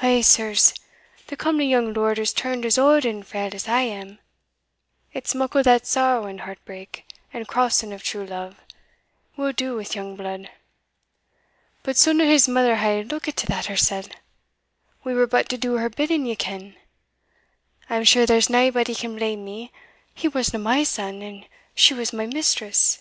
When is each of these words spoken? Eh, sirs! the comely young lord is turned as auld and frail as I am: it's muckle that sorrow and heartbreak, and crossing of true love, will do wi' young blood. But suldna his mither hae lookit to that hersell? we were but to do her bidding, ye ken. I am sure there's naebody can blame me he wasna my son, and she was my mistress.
Eh, 0.00 0.22
sirs! 0.22 0.72
the 1.26 1.36
comely 1.36 1.66
young 1.66 1.92
lord 1.92 2.20
is 2.20 2.32
turned 2.32 2.64
as 2.64 2.78
auld 2.78 3.04
and 3.04 3.26
frail 3.26 3.52
as 3.52 3.66
I 3.66 3.80
am: 3.80 4.20
it's 5.12 5.34
muckle 5.34 5.64
that 5.64 5.88
sorrow 5.88 6.26
and 6.26 6.42
heartbreak, 6.42 7.04
and 7.32 7.48
crossing 7.48 7.92
of 7.92 8.04
true 8.04 8.24
love, 8.24 8.60
will 9.36 9.50
do 9.52 9.74
wi' 9.76 9.84
young 9.92 10.14
blood. 10.14 10.48
But 11.82 11.96
suldna 11.96 12.26
his 12.26 12.46
mither 12.46 12.76
hae 12.76 13.02
lookit 13.02 13.34
to 13.38 13.46
that 13.48 13.66
hersell? 13.66 14.04
we 15.02 15.14
were 15.14 15.26
but 15.26 15.48
to 15.48 15.58
do 15.58 15.78
her 15.78 15.90
bidding, 15.90 16.26
ye 16.26 16.36
ken. 16.36 16.76
I 17.90 17.96
am 17.96 18.04
sure 18.04 18.24
there's 18.24 18.48
naebody 18.48 18.94
can 18.94 19.16
blame 19.16 19.44
me 19.44 19.72
he 20.14 20.28
wasna 20.28 20.60
my 20.60 20.84
son, 20.84 21.22
and 21.22 21.44
she 21.74 21.92
was 21.92 22.12
my 22.12 22.26
mistress. 22.26 23.00